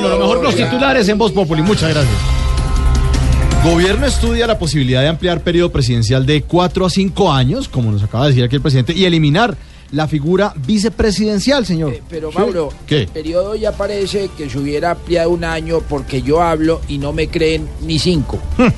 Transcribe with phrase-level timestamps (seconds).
[0.00, 1.62] no, no, mejor los titulares en Voz Populi.
[1.62, 2.14] Muchas gracias.
[3.64, 8.02] Gobierno estudia la posibilidad de ampliar periodo presidencial de 4 a 5 años, como nos
[8.02, 9.56] acaba de decir aquí el presidente, y eliminar
[9.92, 11.92] la figura vicepresidencial, señor.
[11.92, 13.02] Eh, pero Mauro, ¿Qué?
[13.02, 17.12] el periodo ya parece que se hubiera ampliado un año porque yo hablo y no
[17.12, 18.38] me creen ni cinco.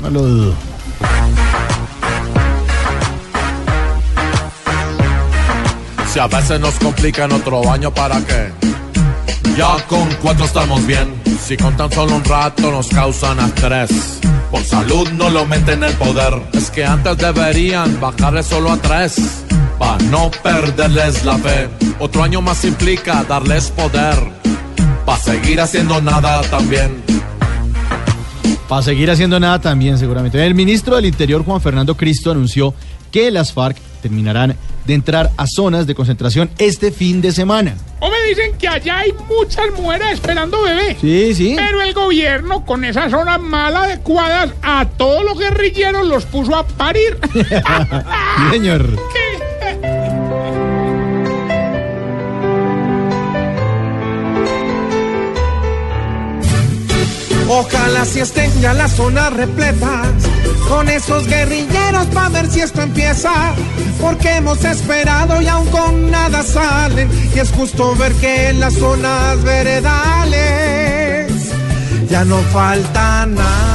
[0.00, 0.54] No lo dudo.
[6.10, 8.69] Si a veces nos complican otro año, ¿para qué?
[9.60, 11.12] Ya con cuatro estamos bien.
[11.38, 13.90] Si con tan solo un rato nos causan estrés.
[14.50, 16.32] Por salud no lo meten el poder.
[16.54, 19.44] Es que antes deberían bajarle solo a tres.
[19.78, 21.68] Pa' no perderles la fe.
[21.98, 24.16] Otro año más implica darles poder.
[25.04, 27.02] Pa' seguir haciendo nada también.
[28.66, 30.42] Para seguir haciendo nada también, seguramente.
[30.42, 32.72] El ministro del Interior, Juan Fernando Cristo, anunció
[33.12, 34.56] que las FARC terminarán
[34.86, 37.74] de entrar a zonas de concentración este fin de semana.
[38.30, 40.96] Dicen que allá hay muchas mujeres esperando bebé.
[41.00, 41.56] Sí, sí.
[41.56, 46.64] Pero el gobierno, con esas zonas mal adecuadas, a todos los guerrilleros los puso a
[46.64, 47.18] parir.
[47.32, 48.86] Sí, señor.
[57.52, 60.06] Ojalá si estén ya las zonas repletas
[60.68, 63.32] con esos guerrilleros para ver si esto empieza.
[64.00, 67.10] Porque hemos esperado y aún con nada salen.
[67.34, 71.32] Y es justo ver que en las zonas veredales
[72.08, 73.70] ya no falta nadie.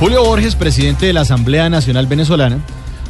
[0.00, 2.58] Julio Borges, presidente de la Asamblea Nacional Venezolana,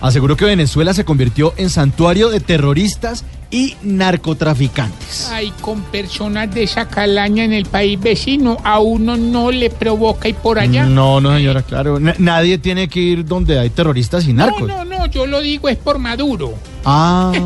[0.01, 5.29] aseguró que Venezuela se convirtió en santuario de terroristas y narcotraficantes.
[5.33, 10.29] Ay, con personas de esa calaña en el país vecino, a uno no le provoca
[10.29, 10.85] ir por allá.
[10.87, 11.99] No, no, señora, claro.
[12.01, 14.69] Na- nadie tiene que ir donde hay terroristas y no, narcos.
[14.69, 16.55] no, no, yo lo digo es por Maduro.
[16.85, 17.33] Ah.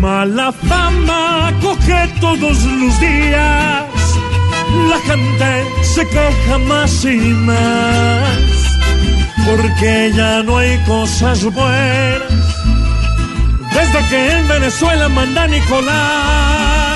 [0.00, 3.67] Mala fama coge todos los días.
[5.08, 5.64] Gente
[5.94, 8.28] se queja más y más.
[9.46, 12.32] Porque ya no hay cosas buenas.
[13.72, 16.87] Desde que en Venezuela manda Nicolás.